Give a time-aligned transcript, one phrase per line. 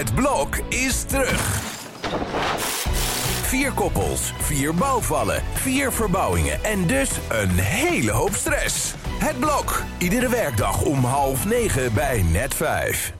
[0.00, 1.60] Het blok is terug.
[3.42, 8.94] Vier koppels, vier bouwvallen, vier verbouwingen en dus een hele hoop stress.
[9.18, 13.12] Het blok, iedere werkdag om half negen bij net vijf.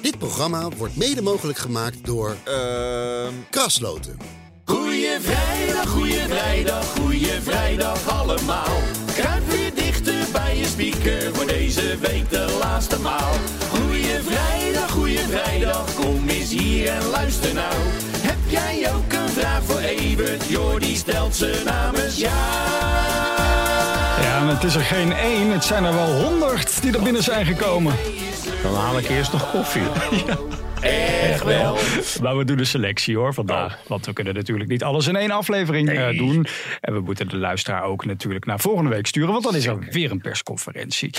[0.00, 4.16] Dit programma wordt mede mogelijk gemaakt door Ehm Krasloten.
[4.64, 8.78] Goeie vrijdag, goeie vrijdag, goeie vrijdag allemaal.
[9.14, 13.32] Kruip weer dichter bij je speaker voor deze week de laatste maal.
[13.70, 17.74] Goeie vrijdag, goeie vrijdag, kom eens hier en luister nou.
[18.18, 20.44] Heb jij ook een vraag voor Evert?
[20.48, 22.32] Jordi stelt ze namens jou.
[24.22, 25.50] Ja, maar het is er geen één.
[25.50, 27.94] Het zijn er wel honderd die er binnen zijn gekomen.
[28.62, 29.82] Dan haal ik eerst nog koffie.
[30.84, 31.76] Echt wel.
[32.22, 33.78] Maar we doen een selectie hoor vandaag.
[33.86, 36.46] Want we kunnen natuurlijk niet alles in één aflevering eh, doen.
[36.80, 39.32] En we moeten de luisteraar ook natuurlijk naar volgende week sturen.
[39.32, 41.10] Want dan is er weer een persconferentie.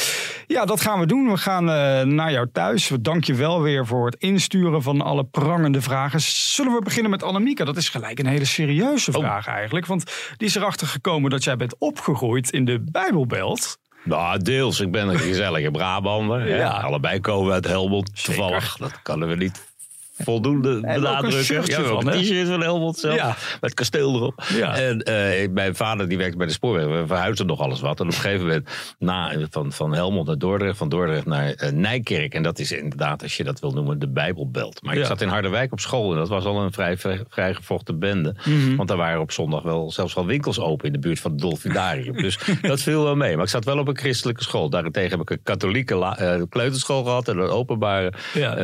[0.48, 1.32] Ja, dat gaan we doen.
[1.32, 2.90] We gaan eh, naar jou thuis.
[2.90, 6.22] We dank je wel weer voor het insturen van alle prangende vragen.
[6.22, 7.66] Zullen we beginnen met Annemieke?
[7.66, 9.86] Dat is gelijk een hele serieuze vraag eigenlijk.
[9.86, 10.04] Want
[10.38, 13.78] die is erachter gekomen dat jij bent opgegroeid in de Bijbelbelt.
[14.06, 14.80] Nou, deels.
[14.80, 16.48] Ik ben een gezellige Brabander.
[16.48, 16.70] Ja.
[16.70, 18.24] Allebei komen we uit Helmond.
[18.24, 18.78] Toevallig.
[18.78, 19.75] Dat kunnen we niet
[20.18, 21.66] voldoende een benadrukken.
[21.66, 23.16] Ja, van, een t-shirt van Helmond zelf.
[23.16, 23.36] Ja.
[23.62, 24.44] Met kasteel erop.
[24.54, 24.76] Ja.
[24.76, 26.86] En eh, mijn vader die werkte bij de spoorweg.
[26.86, 28.00] We verhuisden nog alles wat.
[28.00, 30.78] En op een gegeven moment na, van, van Helmond naar Dordrecht.
[30.78, 32.34] Van Dordrecht naar eh, Nijkerk.
[32.34, 34.82] En dat is inderdaad, als je dat wil noemen, de Bijbelbelt.
[34.82, 36.12] Maar ik zat in Harderwijk op school.
[36.12, 38.36] En dat was al een vrij, vrij, gevochten bende.
[38.46, 38.76] Mhm.
[38.76, 41.40] Want daar waren op zondag wel zelfs wel winkels open in de buurt van het
[41.40, 42.22] Dolfinarium.
[42.22, 43.36] dus dat viel wel mee.
[43.36, 44.70] Maar ik zat wel op een christelijke school.
[44.70, 47.28] Daarentegen heb ik een katholieke eh, kleuterschool gehad.
[47.28, 48.56] En een openbare Ja.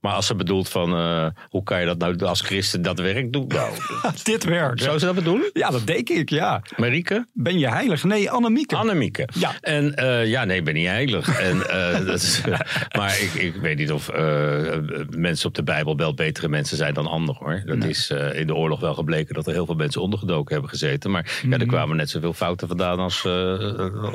[0.00, 3.32] Maar als ze bedoelt van eh, hoe kan je dat nou als christen dat werk
[3.32, 3.46] doen?
[3.46, 3.72] Nou,
[4.22, 4.82] Dit werkt.
[4.82, 5.50] zou ze dat bedoelen?
[5.52, 6.62] Ja, dat denk ik, ja.
[6.76, 7.26] Marieke?
[7.32, 8.04] Ben je heilig?
[8.04, 8.76] Nee, Annemieke.
[8.76, 9.28] Annemieke.
[9.34, 9.52] Ja.
[9.60, 11.38] En eh, ja, nee, ik ben niet heilig.
[11.40, 12.40] en, eh, dat is,
[12.96, 14.10] maar ik, ik weet niet of
[15.10, 17.62] mensen op de Bijbelbelt betere mensen zijn dan anderen hoor.
[17.66, 21.10] Dat is in de oorlog wel gebleken dat er heel veel mensen ondergedoken hebben gezeten.
[21.10, 23.26] Maar ja, er kwamen net zoveel fouten vandaan als,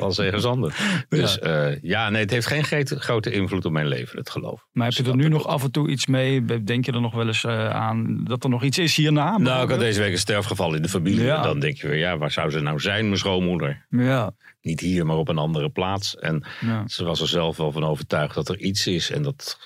[0.00, 0.76] als ergens anders.
[1.08, 1.74] Dus ja.
[1.82, 4.64] ja, nee, het heeft geen grote- invloed op mijn leven, het geloof.
[4.72, 6.44] Maar heb je er nu nog af en toe iets mee?
[6.64, 9.38] Denk je er nog wel eens eh, aan dat er nog iets is hierna?
[9.38, 11.24] Nou, ik had deze week een sterfgeval in de familie.
[11.24, 11.36] Ja.
[11.36, 13.86] En dan denk je weer, ja, waar zou ze nou zijn, mijn schoonmoeder?
[13.90, 14.32] Ja,
[14.62, 16.16] Niet hier, maar op een andere plaats.
[16.16, 16.88] En ja.
[16.88, 19.10] Ze was er zelf wel van overtuigd dat er iets is.
[19.10, 19.58] En dat,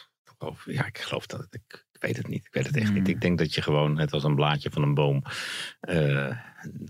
[0.64, 1.46] ja, ik geloof dat.
[1.50, 2.46] Ik, ik weet het niet.
[2.46, 2.94] Ik weet het echt Mm.
[2.94, 3.08] niet.
[3.08, 5.22] Ik denk dat je gewoon, net als een blaadje van een boom,
[5.80, 6.36] eh,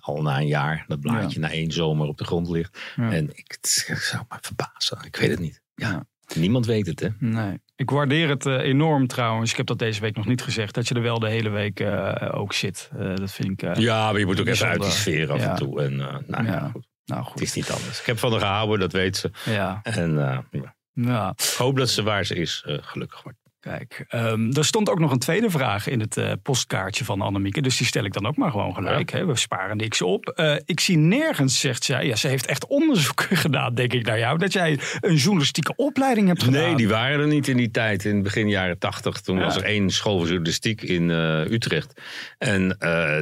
[0.00, 2.78] al na een jaar, dat blaadje na één zomer op de grond ligt.
[2.96, 3.12] Ja.
[3.12, 4.98] En ik, zou me verbazen.
[5.04, 5.62] Ik weet het niet.
[5.74, 6.06] Ja.
[6.34, 7.08] Niemand weet het, hè?
[7.18, 7.58] Nee.
[7.76, 9.50] Ik waardeer het eh, enorm trouwens.
[9.50, 10.74] Ik heb dat deze week nog niet gezegd.
[10.74, 12.90] Dat je er wel de hele week eh, ook zit.
[12.98, 13.76] Eh, dat vind ik...
[13.76, 15.50] Ja, maar je moet ook even uit die sfeer af Ja.
[15.50, 15.82] en toe.
[15.82, 16.70] En nou ja, Ja.
[16.72, 16.86] goed.
[17.04, 17.40] Nou Het goed.
[17.42, 18.00] is niet anders.
[18.00, 19.30] Ik heb van haar gehouden, dat weet ze.
[19.44, 20.14] Ja, En
[20.92, 21.32] ja.
[21.36, 23.38] ik hoop dat ze waar ze is gelukkig wordt.
[23.68, 27.60] Kijk, ehm, er stond ook nog een tweede vraag in het eh, postkaartje van Annemieke.
[27.62, 29.10] Dus die stel ik dan ook maar gewoon gelijk.
[29.10, 29.26] Hè?
[29.26, 30.28] We sparen niks op.
[30.28, 34.18] Eh, ik zie nergens, zegt zij, ja, ze heeft echt onderzoek gedaan, denk ik, naar
[34.18, 34.38] jou.
[34.38, 36.62] Dat jij een journalistieke opleiding hebt gedaan.
[36.62, 38.04] Nee, die waren er niet in die tijd.
[38.04, 39.20] In begin jaren tachtig.
[39.20, 39.44] Toen Ja.
[39.44, 42.00] was er één school voor journalistiek in eh, Utrecht.
[42.38, 42.76] En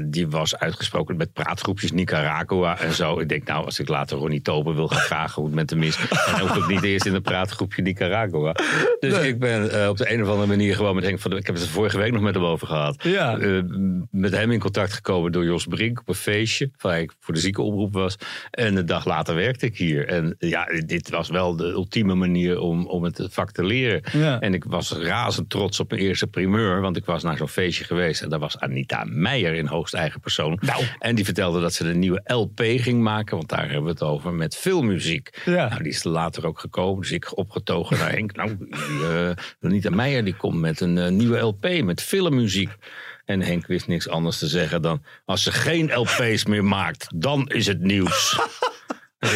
[0.05, 3.19] die was uitgesproken met praatgroepjes Nicaragua en zo.
[3.19, 5.83] Ik denk, nou, als ik later Ronnie Tober wil gaan vragen hoe het met hem
[5.83, 5.99] is...
[6.31, 8.55] dan hoef ik niet eerst in een praatgroepje Nicaragua.
[9.01, 11.41] Dus ik ben op de een of andere manier gewoon met Henk van der...
[11.41, 13.03] Ik heb het er vorige week nog met hem over gehad.
[13.03, 13.39] Ja.
[13.39, 13.63] Eh,
[14.11, 16.71] met hem in contact gekomen door Jos Brink op een feestje.
[16.81, 18.17] Waar ik voor de ziekenomroep was.
[18.51, 20.09] En een dag later werkte ik hier.
[20.09, 24.03] En ja, dit was wel de ultieme manier om, om het vak te leren.
[24.13, 24.41] Ja.
[24.41, 26.81] En ik was razend trots op mijn eerste primeur.
[26.81, 28.23] Want ik was naar zo'n feestje geweest.
[28.23, 30.59] En daar was Anita Meijer in hoogst eigen persoon.
[30.61, 30.85] Nou.
[30.99, 33.37] En die vertelde dat ze een nieuwe LP ging maken.
[33.37, 34.33] Want daar hebben we het over.
[34.33, 35.43] Met filmmuziek.
[35.45, 35.69] Ja.
[35.69, 37.01] Nou, die is later ook gekomen.
[37.01, 38.37] Dus ik opgetogen naar Henk.
[38.37, 38.69] Nou, die,
[39.07, 39.31] eh,
[39.61, 39.91] Anita
[40.25, 41.83] Die komt met een eh, nieuwe LP.
[41.83, 42.71] Met filmmuziek.
[43.25, 45.03] En Henk wist niks anders te zeggen dan...
[45.25, 48.39] als ze geen LP's meer maakt, dan is het nieuws.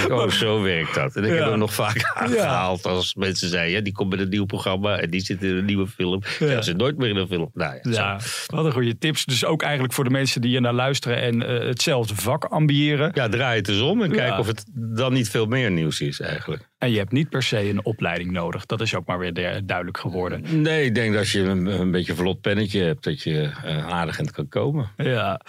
[0.04, 1.16] Ik, oh, zo werkt dat.
[1.16, 3.72] En ik heb hem nog vaak aangehaald als mensen zeiden...
[3.72, 6.22] Ja, die komt met een nieuw programma en die zit in een nieuwe film.
[6.38, 7.50] Ja, zit nooit meer in een film.
[7.54, 9.24] Nou ja, wat een goede tips.
[9.24, 13.10] Dus ook eigenlijk voor de mensen die hier naar luisteren en eh, hetzelfde vak ambiëren.
[13.14, 16.20] ja draai het eens om en kijk of het dan niet veel meer nieuws is
[16.20, 16.68] eigenlijk.
[16.78, 18.66] En je hebt niet per se een opleiding nodig.
[18.66, 20.62] Dat is ook maar weer de- duidelijk geworden.
[20.62, 23.04] Nee, ik denk dat als je een, een beetje een vlot pennetje hebt...
[23.04, 24.90] dat je eh, aardig in het kan komen.
[24.96, 25.40] Ja.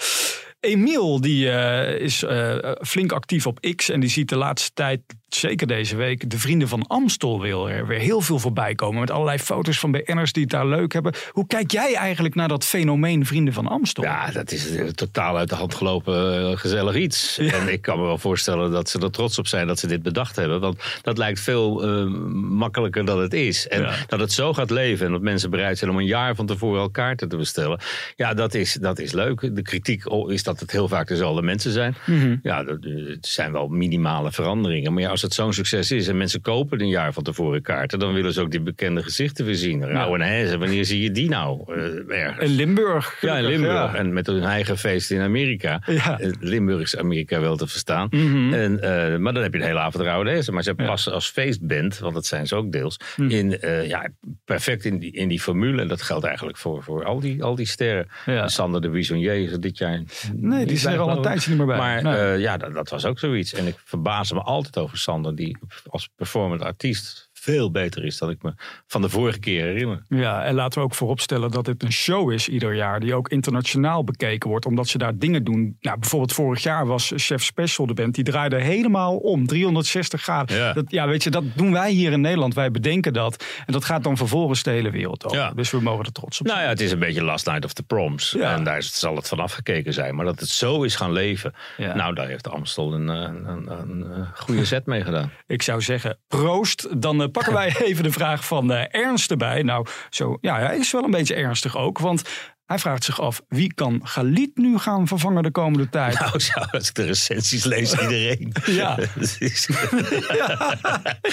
[0.61, 5.01] Emiel die, eh, is eh, flink actief op X en die ziet de laatste tijd
[5.35, 8.99] zeker deze week, de Vrienden van Amstel wil er weer heel veel voorbij komen.
[8.99, 11.13] Met allerlei foto's van BN'ers die het daar leuk hebben.
[11.31, 14.03] Hoe kijk jij eigenlijk naar dat fenomeen Vrienden van Amstel?
[14.03, 17.37] Ja, dat is een totaal uit de hand gelopen eh, gezellig iets.
[17.37, 20.01] En ik kan me wel voorstellen dat ze er trots op zijn dat ze dit
[20.03, 20.59] bedacht hebben.
[20.59, 23.67] Want dat lijkt veel eh, makkelijker dan het is.
[23.67, 26.45] En dat het zo gaat leven en dat mensen bereid zijn om een jaar van
[26.45, 27.79] tevoren al kaarten te bestellen.
[28.15, 29.55] Ja, dat is, dat is leuk.
[29.55, 31.95] De kritiek is dat het heel vaak dezelfde mensen zijn.
[32.05, 32.35] Mhm.
[32.43, 34.93] Ja, dat- het zijn wel minimale veranderingen.
[34.93, 37.99] Maar ja, als het zo'n succes is en mensen kopen een jaar van tevoren kaarten,
[37.99, 39.85] dan willen ze ook die bekende gezichten weer zien.
[39.85, 42.49] Rauw en Hezen, wanneer zie je die nou eh, ergens?
[42.49, 43.17] In Limburg.
[43.21, 43.73] Ja, in Limburg.
[43.73, 43.95] ja.
[43.95, 45.81] En met hun eigen feest in Amerika.
[45.85, 46.19] Ja.
[46.19, 48.07] Eh, Limburg is Amerika wel te verstaan.
[48.11, 48.53] Mhm.
[48.53, 50.53] en, eh, maar dan heb je de hele avond Rauw en Hezen.
[50.53, 53.29] Maar ze passen als feestband, want dat zijn ze ook deels, Mhm.
[53.29, 53.57] in,
[53.87, 54.07] ja,
[54.45, 55.81] perfect in die, in die formule.
[55.81, 58.07] En dat geldt eigenlijk voor, voor al, die, al die sterren.
[58.25, 58.47] Ja.
[58.47, 60.01] Sander de Bisonnier is dit jaar
[60.35, 61.77] Nee, die is er al een tijdje niet meer bij.
[61.77, 62.39] Maar Nee.
[62.39, 63.53] ja, dat, dat was ook zoiets.
[63.53, 65.57] En ik verbaas me altijd over Sander, die
[65.89, 68.53] als performant artiest veel beter is dan ik me
[68.87, 70.03] van de vorige keer herinner.
[70.07, 72.99] Ja, en laten we ook vooropstellen dat dit een show is ieder jaar.
[72.99, 74.65] Die ook internationaal bekeken wordt.
[74.65, 75.77] Omdat ze daar dingen doen.
[75.79, 78.15] Nou, bijvoorbeeld vorig jaar was Chef Special de band.
[78.15, 79.47] Die draaide helemaal om.
[79.47, 80.57] 360 graden.
[80.57, 80.73] Ja.
[80.73, 82.53] Dat, ja, weet je, dat doen wij hier in Nederland.
[82.53, 83.45] Wij bedenken dat.
[83.65, 85.37] En dat gaat dan vervolgens de hele wereld over.
[85.37, 85.51] Ja.
[85.51, 86.57] Dus we mogen er trots op zijn.
[86.57, 88.31] Nou ja, het is een beetje Last Night of the Proms.
[88.31, 88.55] Ja.
[88.55, 90.15] En daar zal het van afgekeken zijn.
[90.15, 91.53] Maar dat het zo is gaan leven.
[91.77, 91.95] Ja.
[91.95, 95.31] Nou, daar heeft Amstel een, eh, een, een, een, eh, goede set mee gedaan.
[95.47, 97.01] Ik zou zeggen, proost.
[97.01, 99.63] Dan pakken wij even de vraag van eh, Ernst erbij.
[99.63, 101.99] Nou, zo, ja, hij is wel een beetje ernstig ook.
[101.99, 102.21] Want
[102.71, 106.19] hij vraagt zich af, wie kan Galit nu gaan vervangen de komende tijd?
[106.19, 108.53] Nou, zo, als ik de recensies lees, iedereen.
[108.81, 108.97] Ja.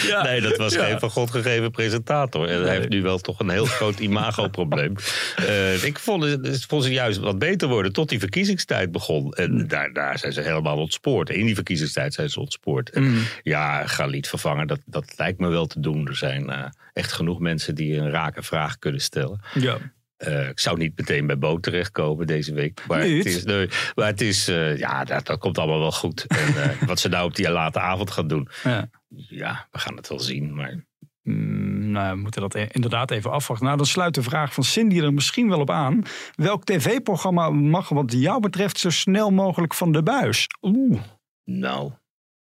[0.07, 0.23] Ja.
[0.23, 0.85] Nee, dat was Ja.
[0.85, 2.49] geen van God gegeven presentator.
[2.49, 4.95] En hij heeft nu wel toch een heel groot imagoprobleem.
[5.37, 6.39] Eh ik vond
[6.69, 9.33] vond ze juist wat beter worden tot die verkiezingstijd begon.
[9.33, 11.31] En daar, daar zijn ze helemaal ontspoord.
[11.31, 12.91] In die verkiezingstijd zijn ze ontspoord.
[12.91, 13.23] En Mm.
[13.43, 16.07] Ja, Galit vervangen, dat, dat lijkt me wel te doen.
[16.09, 19.41] Er zijn eh, echt genoeg mensen die een rake vraag kunnen stellen.
[19.55, 19.77] Ja.
[20.19, 22.85] Eh, ik zou niet meteen bij Bo terechtkomen deze week.
[22.89, 23.25] Maar Niet?
[23.25, 26.27] het is, nee, maar het is eh, ja, dat, dat komt allemaal wel goed.
[26.27, 28.91] En eh, wat ze nou op die late avond gaan doen, Ja.
[29.29, 30.55] ja, we gaan het wel zien.
[30.55, 30.87] Maar
[31.23, 33.67] Mm, nou, we moeten dat e- inderdaad even afwachten.
[33.67, 36.03] Nou, dan sluit de vraag van Cindy er misschien wel op aan.
[36.35, 40.47] Welk tv-programma mag wat jou betreft zo snel mogelijk van de buis?
[40.63, 41.01] Oeh.
[41.45, 41.93] nou,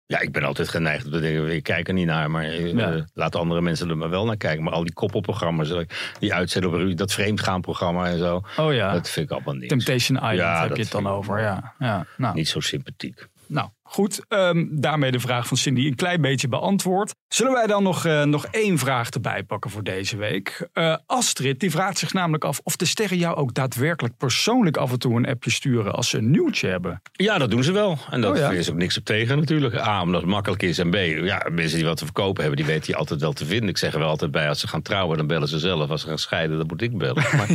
[0.06, 2.30] ja, ik ben altijd geneigd om te denken, ik kijk er niet naar.
[2.30, 2.92] Maar eh, Ja.
[2.92, 4.64] eh, laat andere mensen er maar wel naar kijken.
[4.64, 5.80] Maar al die koppelprogramma's, eh,
[6.18, 8.42] die uitzenden op dat vreemdgaanprogramma en zo.
[8.56, 9.68] Oh ja, Dat vind ik allemaal niks.
[9.68, 11.40] Temptation Island Ja, heb je het dan over.
[11.40, 12.06] Ja, ja.
[12.16, 13.26] Nou, Niet zo sympathiek.
[13.46, 14.24] nou, goed.
[14.28, 17.14] Ehm, daarmee de vraag van Cindy een klein beetje beantwoord.
[17.28, 20.68] Zullen wij dan nog, eh, nog één vraag erbij pakken voor deze week?
[20.72, 24.92] Eh, Astrid, die vraagt zich namelijk af of de sterren jou ook daadwerkelijk persoonlijk af
[24.92, 27.02] en toe een appje sturen als ze een nieuwtje hebben.
[27.12, 27.98] Ja, dat doen ze wel.
[28.10, 28.50] En dat Oh ja.
[28.50, 29.74] is ook niks op tegen natuurlijk.
[29.76, 30.78] A, omdat het makkelijk is.
[30.78, 33.44] En B, ja, mensen die wat te verkopen hebben, die weten je altijd wel te
[33.46, 33.68] vinden.
[33.68, 35.90] Ik zeg er wel altijd bij, als ze gaan trouwen, dan bellen ze zelf.
[35.90, 37.24] Als ze gaan scheiden, dan moet ik bellen.
[37.36, 37.48] Maar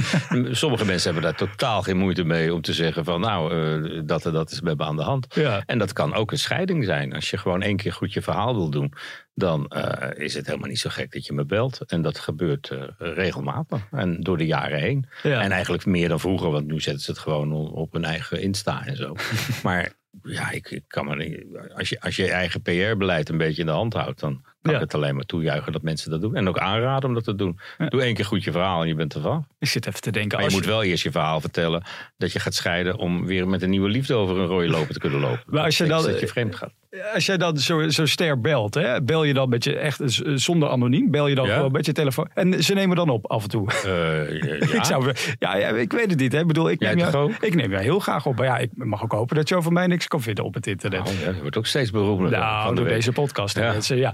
[0.51, 4.25] sommige mensen hebben daar totaal geen moeite mee om te zeggen van, nou, eh, dat
[4.25, 5.27] en dat is met me aan de hand.
[5.35, 5.63] Ja.
[5.65, 7.13] En dat kan ook een scheiding zijn.
[7.13, 8.93] Als je gewoon één keer goed je verhaal wil doen,
[9.33, 11.81] dan eh, is het helemaal niet zo gek dat je me belt.
[11.87, 13.87] En dat gebeurt eh, regelmatig.
[13.91, 15.05] En door de jaren heen.
[15.23, 15.41] Ja.
[15.41, 18.85] En eigenlijk meer dan vroeger, want nu zetten ze het gewoon op hun eigen Insta
[18.85, 19.15] en zo.
[19.63, 19.91] maar
[20.23, 21.43] ja, ik, ik kan me niet.
[21.75, 24.71] Als je, als je je eigen PR-beleid een beetje in de hand houdt, dan kan
[24.71, 24.77] Ja.
[24.77, 26.35] ik het alleen maar toejuichen dat mensen dat doen.
[26.35, 27.59] En ook aanraden om dat te doen.
[27.77, 27.85] Ja.
[27.89, 29.47] Doe één keer goed je verhaal en je bent ervan.
[29.59, 30.37] Ik zit even te denken.
[30.39, 31.83] Maar je moet wel eerst je verhaal vertellen
[32.17, 34.99] dat je gaat scheiden om weer met een nieuwe liefde over een rode lopen te
[34.99, 35.43] kunnen lopen.
[35.45, 36.73] Maar als je dan- dat je vreemd gaat.
[37.13, 39.99] Als jij dan zo, zo ster belt, hè, bel je dan met je echt
[40.35, 41.55] zonder anoniem, bel je dan Ja.
[41.55, 42.29] gewoon met je telefoon.
[42.33, 43.71] En ze nemen dan op af en toe.
[43.71, 44.53] Eh, ja.
[44.77, 46.31] Ik, zou, ja, ja, ik weet het niet.
[46.31, 46.39] Hè.
[46.39, 48.35] Ik bedoel, ik neem, jou, ik neem jou heel graag op.
[48.37, 50.67] Maar ja, ik mag ook hopen dat je over mij niks kan vinden op het
[50.67, 50.99] internet.
[51.07, 52.31] Oh, ja, dat wordt ook steeds beroemder.
[52.31, 53.55] nou, door deze podcast.
[53.55, 53.71] hè, Ja.
[53.71, 54.13] mensen, ja.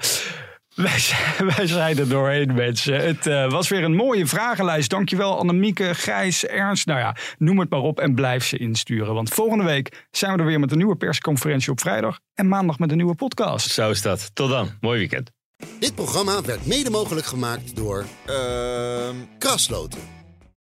[0.78, 3.06] Wij zijn, wij zijn er doorheen, mensen.
[3.06, 4.90] Het eh, was weer een mooie vragenlijst.
[4.90, 6.86] Dankjewel, Annemieke, Gijs, Ernst.
[6.86, 9.14] Nou ja, noem het maar op en blijf ze insturen.
[9.14, 12.20] Want volgende week zijn we er weer met een nieuwe persconferentie op vrijdag.
[12.34, 13.72] En maandag met een nieuwe podcast.
[13.72, 14.36] Zo is dat.
[14.36, 14.70] Tot dan.
[14.82, 15.32] Mooi weekend.
[15.80, 20.17] Dit programma werd mede mogelijk gemaakt door Ehm Krasloten.